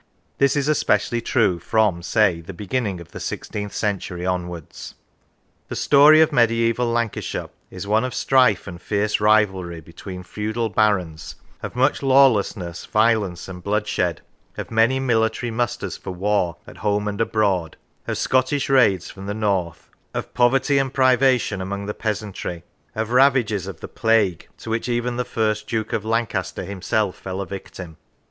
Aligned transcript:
This 0.39 0.55
is 0.55 0.67
especially 0.67 1.21
true 1.21 1.59
from, 1.59 2.01
say, 2.01 2.41
the 2.41 2.55
beginning 2.55 2.99
of 2.99 3.11
the 3.11 3.19
sixteenth 3.19 3.71
century 3.71 4.25
onwards. 4.25 4.95
The 5.67 5.75
story 5.75 6.21
of 6.21 6.31
mediaeval 6.33 6.87
Lancashire 6.87 7.51
is 7.69 7.85
one 7.85 8.03
of 8.03 8.15
strife 8.15 8.65
and 8.65 8.81
fierce 8.81 9.19
rivalry 9.21 9.79
between 9.79 10.23
feudal 10.23 10.69
barons, 10.69 11.35
of 11.61 11.75
much 11.75 12.01
lawlessness, 12.01 12.83
violence, 12.87 13.47
and 13.47 13.63
bloodshed, 13.63 14.21
of 14.57 14.71
many 14.71 14.99
military 14.99 15.51
musters 15.51 15.97
for 15.97 16.09
wars 16.09 16.55
at 16.65 16.77
home 16.77 17.07
and 17.07 17.21
abroad, 17.21 17.77
of 18.07 18.17
Scottish 18.17 18.69
raids 18.69 19.11
from 19.11 19.27
the 19.27 19.35
north, 19.35 19.91
of 20.15 20.33
poverty 20.33 20.79
and 20.79 20.95
privation 20.95 21.61
among 21.61 21.85
the 21.85 21.93
peasantry, 21.93 22.63
of 22.95 23.11
ravages 23.11 23.67
of 23.67 23.81
the 23.81 23.87
plague, 23.87 24.47
to 24.57 24.71
which 24.71 24.89
even 24.89 25.17
the 25.17 25.23
first 25.23 25.67
Duke 25.67 25.93
of 25.93 26.03
Lancaster 26.03 26.63
himself 26.63 27.17
fell 27.17 27.39
a 27.39 27.45
victim. 27.45 27.97